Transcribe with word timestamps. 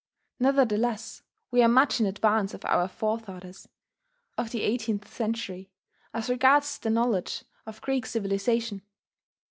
Nevertheless 0.39 1.21
we 1.51 1.61
are 1.61 1.67
much 1.67 1.99
in 1.99 2.07
advance 2.07 2.55
of 2.55 2.65
our 2.65 2.87
forefathers 2.87 3.69
of 4.35 4.49
the 4.49 4.63
eighteenth 4.63 5.07
century, 5.13 5.69
as 6.11 6.27
regards 6.27 6.79
the 6.79 6.89
knowledge 6.89 7.43
of 7.67 7.81
Greek 7.83 8.07
civilization. 8.07 8.81